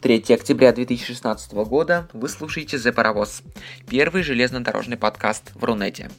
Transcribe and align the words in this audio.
3 0.00 0.34
октября 0.34 0.72
2016 0.72 1.52
года 1.52 2.08
вы 2.12 2.28
слушаете 2.28 2.76
«The 2.76 2.90
Паровоз», 2.90 3.42
первый 3.88 4.24
железнодорожный 4.24 4.96
подкаст 4.96 5.52
в 5.54 5.62
Рунете. 5.62 6.10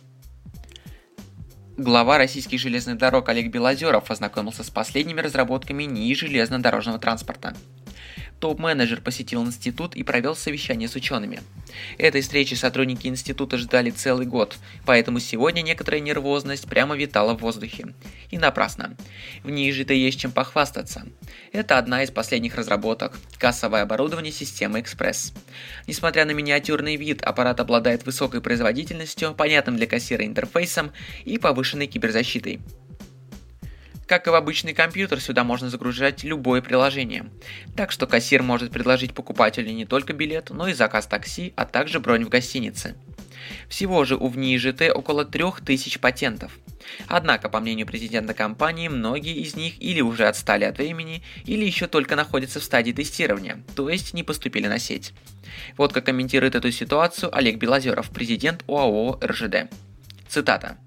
Глава 1.76 2.18
российских 2.18 2.62
железных 2.62 2.98
дорог 2.98 3.28
Олег 3.28 3.52
Белозеров 3.52 4.10
ознакомился 4.10 4.64
с 4.64 4.70
последними 4.70 5.20
разработками 5.20 5.84
НИИ 5.84 6.14
железнодорожного 6.14 6.98
транспорта– 6.98 7.54
Топ-менеджер 8.42 9.02
посетил 9.02 9.46
институт 9.46 9.96
и 9.96 10.02
провел 10.02 10.36
совещание 10.36 10.90
с 10.90 10.96
учеными. 10.96 11.42
Этой 12.00 12.22
встречи 12.22 12.56
сотрудники 12.56 13.06
института 13.06 13.56
ждали 13.58 13.92
целый 13.92 14.26
год, 14.26 14.58
поэтому 14.84 15.20
сегодня 15.20 15.62
некоторая 15.62 16.02
нервозность 16.02 16.68
прямо 16.68 16.96
витала 16.96 17.38
в 17.38 17.42
воздухе. 17.42 17.94
И 18.32 18.40
напрасно. 18.40 18.98
В 19.44 19.52
ней 19.52 19.72
же-то 19.72 19.94
есть 19.94 20.20
чем 20.20 20.32
похвастаться. 20.32 21.06
Это 21.54 21.78
одна 21.78 22.02
из 22.04 22.10
последних 22.10 22.56
разработок– 22.56 23.20
кассовое 23.38 23.84
оборудование 23.84 24.34
системы 24.34 24.80
«Экспресс». 24.80 25.34
Несмотря 25.86 26.26
на 26.26 26.32
миниатюрный 26.32 26.96
вид, 26.96 27.22
аппарат 27.22 27.60
обладает 27.60 28.08
высокой 28.08 28.42
производительностью, 28.42 29.36
понятным 29.36 29.78
для 29.78 29.86
кассира 29.86 30.26
интерфейсом 30.26 30.92
и 31.26 31.38
повышенной 31.38 31.86
киберзащитой. 31.86 32.60
Как 34.12 34.28
и 34.28 34.30
в 34.30 34.36
обычный 34.36 34.74
компьютер, 34.74 35.22
сюда 35.22 35.46
можно 35.46 35.70
загружать 35.70 36.26
любое 36.26 36.62
приложение. 36.62 37.32
Так 37.78 37.94
что 37.94 38.08
кассир 38.08 38.44
может 38.44 38.70
предложить 38.70 39.14
покупателю 39.14 39.72
не 39.72 39.86
только 39.86 40.12
билет, 40.12 40.50
но 40.50 40.68
и 40.68 40.74
заказ 40.74 41.08
такси, 41.08 41.54
а 41.56 41.64
также 41.64 42.02
бронь 42.02 42.26
в 42.26 42.28
гостинице. 42.28 42.98
Всего 43.70 44.04
же 44.04 44.18
у 44.18 44.28
ВНИИ 44.28 44.58
ЖТ 44.58 44.82
около 44.94 45.24
3000 45.24 45.98
патентов. 46.00 46.60
Однако, 47.08 47.48
по 47.48 47.62
мнению 47.62 47.88
президента 47.88 48.34
компании, 48.34 48.90
многие 48.90 49.36
из 49.36 49.56
них 49.56 49.82
или 49.82 50.02
уже 50.02 50.28
отстали 50.28 50.66
от 50.66 50.78
времени, 50.78 51.24
или 51.46 51.64
еще 51.64 51.88
только 51.88 52.18
находятся 52.18 52.60
в 52.60 52.66
стадии 52.66 52.92
тестирования, 52.92 53.64
то 53.78 53.90
есть 53.90 54.14
не 54.14 54.24
поступили 54.24 54.68
на 54.68 54.78
сеть. 54.78 55.14
Вот 55.78 55.94
как 55.94 56.08
комментирует 56.08 56.56
эту 56.56 56.70
ситуацию 56.74 57.34
Олег 57.34 57.60
Белозеров, 57.60 58.10
президент 58.10 58.66
ОАО 58.68 59.22
РЖД. 59.24 59.72
Цитата. 60.28 60.78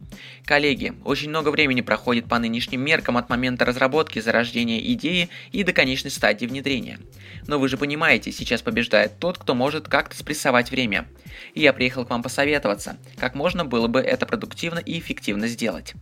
Коллеги, 0.44 0.94
очень 1.04 1.30
много 1.30 1.50
времени 1.50 1.80
проходит 1.80 2.26
по 2.26 2.38
нынешним 2.38 2.82
меркам 2.82 3.16
от 3.16 3.28
момента 3.28 3.64
разработки, 3.64 4.18
зарождения 4.18 4.78
идеи 4.92 5.28
и 5.52 5.64
до 5.64 5.72
конечной 5.72 6.10
стадии 6.10 6.46
внедрения. 6.46 6.98
Но 7.46 7.58
вы 7.58 7.68
же 7.68 7.76
понимаете, 7.76 8.32
сейчас 8.32 8.62
побеждает 8.62 9.18
тот, 9.18 9.38
кто 9.38 9.54
может 9.54 9.88
как-то 9.88 10.16
спрессовать 10.16 10.70
время. 10.70 11.06
И 11.54 11.60
я 11.60 11.72
приехал 11.72 12.04
к 12.04 12.10
вам 12.10 12.22
посоветоваться, 12.22 12.96
как 13.16 13.34
можно 13.34 13.64
было 13.64 13.88
бы 13.88 14.00
это 14.00 14.26
продуктивно 14.26 14.78
и 14.78 14.98
эффективно 14.98 15.48
сделать. 15.48 15.94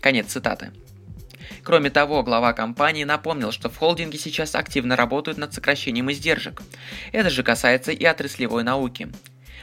Конец 0.00 0.28
цитаты. 0.28 0.72
Кроме 1.62 1.90
того, 1.90 2.22
глава 2.22 2.52
компании 2.52 3.04
напомнил, 3.04 3.52
что 3.52 3.68
в 3.68 3.76
холдинге 3.76 4.18
сейчас 4.18 4.54
активно 4.54 4.96
работают 4.96 5.38
над 5.38 5.52
сокращением 5.52 6.10
издержек. 6.10 6.62
Это 7.12 7.28
же 7.28 7.42
касается 7.42 7.92
и 7.92 8.04
отраслевой 8.04 8.64
науки. 8.64 9.10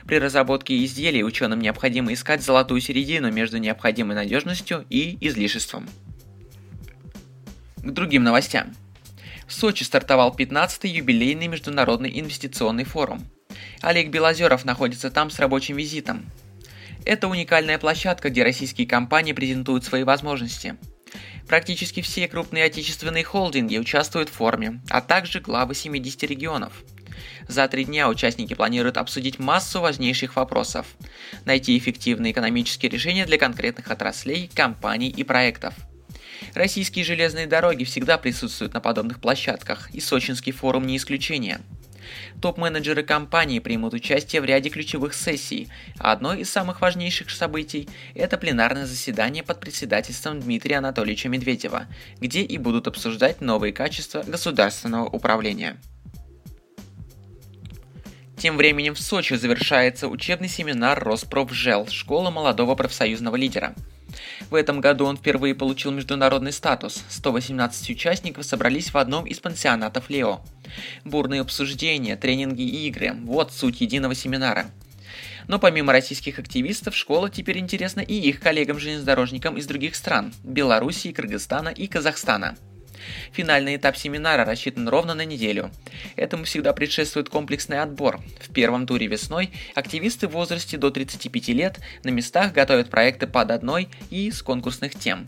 При 0.08 0.20
разработке 0.20 0.86
изделий 0.86 1.22
ученым 1.22 1.60
необходимо 1.60 2.14
искать 2.14 2.42
золотую 2.42 2.80
середину 2.80 3.30
между 3.30 3.58
необходимой 3.58 4.16
надежностью 4.16 4.86
и 4.90 5.18
излишеством. 5.20 5.88
К 7.78 7.92
другим 7.92 8.24
новостям. 8.24 8.74
В 9.48 9.54
Сочи 9.54 9.84
стартовал 9.84 10.34
15-й 10.34 10.90
юбилейный 10.90 11.48
международный 11.48 12.20
инвестиционный 12.20 12.86
форум. 12.86 13.22
Олег 13.82 14.10
Белозеров 14.10 14.64
находится 14.64 15.12
там 15.12 15.30
с 15.30 15.40
рабочим 15.40 15.76
визитом. 15.76 16.26
Это 17.06 17.28
уникальная 17.28 17.78
площадка, 17.78 18.30
где 18.30 18.44
российские 18.44 18.88
компании 18.88 19.34
презентуют 19.34 19.84
свои 19.84 20.04
возможности. 20.04 20.78
Практически 21.48 22.02
все 22.02 22.28
крупные 22.28 22.66
отечественные 22.66 23.24
холдинги 23.24 23.78
участвуют 23.78 24.30
в 24.30 24.34
форуме, 24.34 24.82
а 24.90 25.02
также 25.02 25.42
главы 25.42 25.76
70 25.76 26.24
регионов– 26.24 26.72
за 27.48 27.68
три 27.68 27.86
дня 27.86 28.10
участники 28.10 28.54
планируют 28.54 28.98
обсудить 28.98 29.40
массу 29.40 29.82
важнейших 29.82 30.36
вопросов, 30.36 30.88
найти 31.46 31.78
эффективные 31.78 32.32
экономические 32.32 32.90
решения 32.90 33.26
для 33.26 33.38
конкретных 33.38 33.90
отраслей, 33.90 34.50
компаний 34.54 35.10
и 35.10 35.24
проектов. 35.24 35.74
Российские 36.54 37.06
железные 37.06 37.48
дороги 37.48 37.84
всегда 37.84 38.18
присутствуют 38.18 38.74
на 38.74 38.80
подобных 38.80 39.20
площадках, 39.20 39.90
и 39.94 40.00
Сочинский 40.00 40.52
форум 40.52 40.86
не 40.86 40.98
исключение. 40.98 41.60
Топ-менеджеры 42.42 43.04
компании 43.04 43.60
примут 43.60 43.94
участие 43.94 44.42
в 44.42 44.46
ряде 44.46 44.70
ключевых 44.70 45.14
сессий, 45.14 45.68
а 46.00 46.12
одно 46.12 46.34
из 46.34 46.50
самых 46.50 46.82
важнейших 46.82 47.30
событий– 47.30 47.90
это 48.16 48.38
пленарное 48.38 48.86
заседание 48.86 49.44
под 49.44 49.60
председательством 49.60 50.40
Дмитрия 50.40 50.78
Анатольевича 50.78 51.30
Медведева, 51.30 51.88
где 52.20 52.42
и 52.42 52.58
будут 52.58 52.88
обсуждать 52.88 53.42
новые 53.42 53.74
качества 53.74 54.24
государственного 54.26 55.06
управления. 55.06 55.78
Тем 58.38 58.56
временем 58.56 58.94
в 58.94 59.00
Сочи 59.00 59.34
завершается 59.34 60.08
учебный 60.08 60.48
семинар 60.48 61.04
Роспрофжел, 61.04 61.88
школа 61.88 62.30
молодого 62.30 62.76
профсоюзного 62.76 63.36
лидера. 63.36 63.74
В 64.52 64.56
этом 64.56 64.80
году 64.80 65.06
он 65.06 65.18
впервые 65.18 65.56
получил 65.56 65.92
международный 65.92 66.52
статус. 66.52 67.04
118 67.10 67.90
участников 67.90 68.46
собрались 68.46 68.94
в 68.94 68.98
одном 68.98 69.26
из 69.26 69.40
пансионатов 69.40 70.12
Лео. 70.12 70.42
Бурные 71.04 71.42
обсуждения, 71.42 72.16
тренинги 72.16 72.62
и 72.62 72.88
игры– 72.88 73.14
вот 73.24 73.52
суть 73.52 73.82
единого 73.82 74.14
семинара. 74.14 74.68
Но 75.48 75.58
помимо 75.58 75.92
российских 75.92 76.38
активистов, 76.38 76.96
школа 76.96 77.32
теперь 77.32 77.58
интересна 77.58 78.02
и 78.02 78.14
их 78.14 78.40
коллегам-железнодорожникам 78.40 79.58
из 79.58 79.66
других 79.66 79.96
стран– 79.96 80.32
Белоруссии, 80.44 81.12
Кыргызстана 81.12 81.70
и 81.70 81.88
Казахстана– 81.88 82.56
Финальный 83.32 83.76
этап 83.76 83.98
семинара 83.98 84.46
рассчитан 84.46 84.88
ровно 84.88 85.14
на 85.14 85.26
неделю. 85.26 85.72
Этому 86.16 86.44
всегда 86.46 86.74
предшествует 86.74 87.30
комплексный 87.30 87.82
отбор. 87.82 88.20
В 88.40 88.54
первом 88.54 88.88
туре 88.88 89.08
весной 89.08 89.52
активисты 89.76 90.28
в 90.28 90.32
возрасте 90.32 90.78
до 90.78 90.92
35 90.92 91.48
лет 91.50 91.80
на 92.04 92.10
местах 92.10 92.54
готовят 92.54 92.90
проекты 92.90 93.28
под 93.28 93.52
одной 93.52 93.90
и 94.10 94.32
с 94.32 94.42
конкурсных 94.42 94.96
тем. 94.96 95.28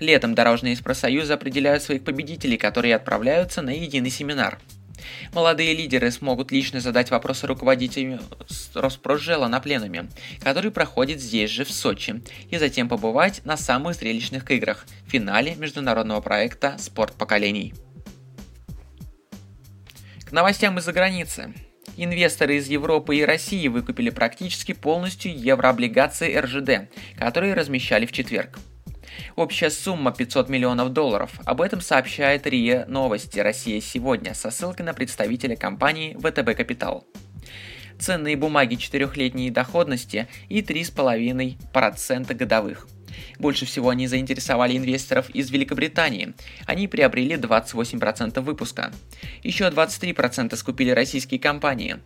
Летом 0.00 0.34
дорожные 0.34 0.76
профсоюзы 0.76 1.32
определяют 1.32 1.82
своих 1.82 2.02
победителей, 2.04 2.56
которые 2.56 2.96
отправляются 2.96 3.62
на 3.62 3.70
единый 3.70 4.10
семинар– 4.10 4.58
Молодые 5.32 5.74
лидеры 5.74 6.10
смогут 6.10 6.52
лично 6.52 6.80
задать 6.80 7.10
вопросы 7.10 7.46
руководителю 7.46 8.20
Роспрожела 8.74 9.48
на 9.48 9.60
пленуме, 9.60 10.08
который 10.40 10.70
проходит 10.70 11.20
здесь 11.20 11.50
же, 11.50 11.64
в 11.64 11.70
Сочи, 11.70 12.22
и 12.50 12.58
затем 12.58 12.88
побывать 12.88 13.44
на 13.44 13.56
самых 13.56 13.94
зрелищных 13.94 14.50
играх– 14.50 14.86
финале 15.06 15.54
международного 15.56 16.20
проекта 16.20 16.76
«Спорт 16.78 17.14
поколений». 17.14 17.74
К 20.24 20.32
новостям 20.32 20.78
из-за 20.78 20.92
границы. 20.92 21.54
Инвесторы 21.96 22.56
из 22.56 22.68
Европы 22.68 23.16
и 23.16 23.24
России 23.24 23.66
выкупили 23.66 24.10
практически 24.10 24.72
полностью 24.72 25.36
еврооблигации 25.36 26.36
РЖД, 26.36 26.90
которые 27.18 27.54
размещали 27.54 28.06
в 28.06 28.12
четверг. 28.12 28.58
Общая 29.36 29.70
сумма 29.70 30.12
500 30.12 30.48
миллионов 30.48 30.92
долларов. 30.92 31.30
Об 31.44 31.60
этом 31.60 31.80
сообщает 31.80 32.46
РИА 32.46 32.86
Новости 32.86 33.38
Россия 33.38 33.80
сегодня 33.80 34.34
со 34.34 34.50
ссылкой 34.50 34.86
на 34.86 34.94
представителя 34.94 35.56
компании 35.56 36.16
ВТБ 36.18 36.56
Капитал. 36.56 37.06
Ценные 37.98 38.36
бумаги 38.36 38.76
четырехлетней 38.76 39.50
доходности 39.50 40.28
и 40.48 40.60
3,5% 40.60 42.34
годовых– 42.34 42.88
больше 43.38 43.66
всего 43.66 43.90
они 43.90 44.06
заинтересовали 44.06 44.76
инвесторов 44.76 45.30
из 45.30 45.50
Великобритании. 45.50 46.34
Они 46.66 46.88
приобрели 46.88 47.36
28% 47.36 48.40
выпуска. 48.40 48.92
Еще 49.42 49.64
23% 49.64 50.56
скупили 50.56 50.90
российские 50.90 51.40
компании. 51.40 51.98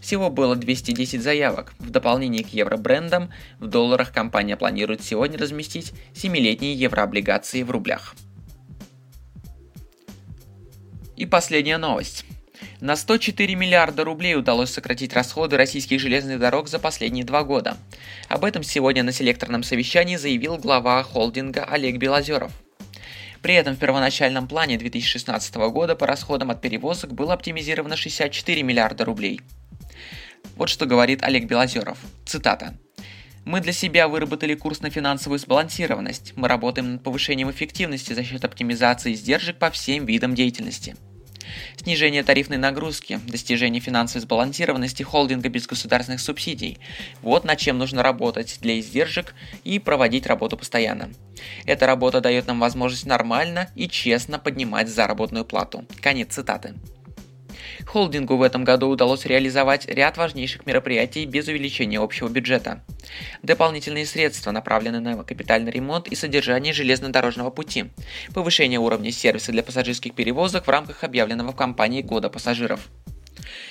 Всего 0.00 0.30
было 0.30 0.56
210 0.56 1.22
заявок. 1.22 1.74
В 1.78 1.90
дополнение 1.90 2.44
к 2.44 2.48
евробрендам, 2.48 3.32
в 3.58 3.66
долларах 3.66 4.12
компания 4.12 4.56
планирует 4.56 5.02
сегодня 5.02 5.38
разместить 5.38 5.92
7-летние 6.14 6.74
еврооблигации 6.74 7.62
в 7.62 7.70
рублях. 7.70 8.14
И 11.16 11.24
последняя 11.24 11.78
новость. 11.78 12.26
На 12.80 12.94
104 12.94 13.54
миллиарда 13.54 14.04
рублей 14.04 14.36
удалось 14.36 14.70
сократить 14.70 15.14
расходы 15.14 15.56
российских 15.56 15.98
железных 15.98 16.38
дорог 16.38 16.68
за 16.68 16.78
последние 16.78 17.24
два 17.24 17.42
года. 17.42 17.78
Об 18.28 18.44
этом 18.44 18.62
сегодня 18.62 19.02
на 19.02 19.12
селекторном 19.12 19.62
совещании 19.62 20.16
заявил 20.16 20.58
глава 20.58 21.02
холдинга 21.02 21.64
Олег 21.64 21.96
Белозеров. 21.96 22.52
При 23.40 23.54
этом 23.54 23.76
в 23.76 23.78
первоначальном 23.78 24.46
плане 24.46 24.76
2016 24.76 25.54
года 25.54 25.96
по 25.96 26.06
расходам 26.06 26.50
от 26.50 26.60
перевозок 26.60 27.14
было 27.14 27.32
оптимизировано 27.32 27.96
64 27.96 28.62
миллиарда 28.62 29.06
рублей. 29.06 29.40
Вот 30.56 30.68
что 30.68 30.84
говорит 30.84 31.22
Олег 31.22 31.46
Белозеров. 31.46 31.98
Цитата. 32.26 32.76
Мы 33.46 33.60
для 33.60 33.72
себя 33.72 34.08
выработали 34.08 34.54
курс 34.54 34.80
на 34.80 34.90
финансовую 34.90 35.38
сбалансированность. 35.38 36.34
Мы 36.36 36.48
работаем 36.48 36.94
над 36.94 37.02
повышением 37.02 37.50
эффективности 37.50 38.12
за 38.12 38.22
счет 38.22 38.44
оптимизации 38.44 39.14
издержек 39.14 39.58
по 39.58 39.70
всем 39.70 40.04
видам 40.04 40.34
деятельности– 40.34 40.94
снижение 41.76 42.22
тарифной 42.22 42.56
нагрузки, 42.56 43.20
достижение 43.26 43.80
финансовой 43.80 44.22
сбалансированности 44.22 45.02
холдинга 45.02 45.48
без 45.48 45.66
государственных 45.66 46.20
субсидий. 46.20 46.78
Вот 47.22 47.44
над 47.44 47.58
чем 47.58 47.78
нужно 47.78 48.02
работать 48.02 48.58
для 48.60 48.78
издержек 48.80 49.34
и 49.64 49.78
проводить 49.78 50.26
работу 50.26 50.56
постоянно. 50.56 51.10
Эта 51.64 51.86
работа 51.86 52.20
дает 52.20 52.46
нам 52.46 52.60
возможность 52.60 53.06
нормально 53.06 53.70
и 53.74 53.88
честно 53.88 54.38
поднимать 54.38 54.88
заработную 54.88 55.44
плату. 55.44 55.84
Конец 56.00 56.34
цитаты. 56.34 56.74
Холдингу 57.84 58.36
в 58.36 58.42
этом 58.42 58.64
году 58.64 58.88
удалось 58.88 59.26
реализовать 59.26 59.86
ряд 59.86 60.16
важнейших 60.16 60.66
мероприятий 60.66 61.26
без 61.26 61.48
увеличения 61.48 62.00
общего 62.00 62.28
бюджета. 62.28 62.82
Дополнительные 63.42 64.06
средства 64.06 64.50
направлены 64.50 65.00
на 65.00 65.22
капитальный 65.24 65.70
ремонт 65.70 66.08
и 66.08 66.14
содержание 66.14 66.72
железнодорожного 66.72 67.50
пути, 67.50 67.86
повышение 68.34 68.78
уровня 68.78 69.12
сервиса 69.12 69.52
для 69.52 69.62
пассажирских 69.62 70.14
перевозок 70.14 70.66
в 70.66 70.70
рамках 70.70 71.04
объявленного 71.04 71.52
в 71.52 71.56
компании 71.56 72.02
года 72.02 72.30
пассажиров. 72.30 72.88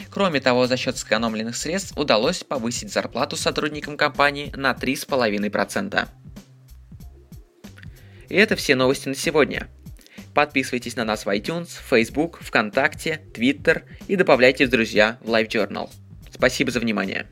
Кроме 0.09 0.39
того, 0.39 0.67
за 0.67 0.77
счет 0.77 0.97
сэкономленных 0.97 1.55
средств 1.55 1.97
удалось 1.97 2.43
повысить 2.43 2.91
зарплату 2.91 3.35
сотрудникам 3.35 3.97
компании 3.97 4.51
на 4.55 4.71
3,5%. 4.71 6.07
И 8.29 8.35
это 8.35 8.55
все 8.55 8.75
новости 8.75 9.07
на 9.07 9.15
сегодня. 9.15 9.67
Подписывайтесь 10.35 10.97
на 10.97 11.05
нас 11.05 11.25
в 11.25 11.29
iTunes, 11.29 11.69
Facebook, 11.89 12.39
ВКонтакте, 12.41 13.21
Twitter 13.33 13.83
и 14.09 14.17
добавляйте 14.17 14.65
в 14.65 14.69
друзья 14.69 15.17
в 15.21 15.29
LiveJournal. 15.29 15.89
Спасибо 16.29 16.71
за 16.71 16.81
внимание. 16.81 17.25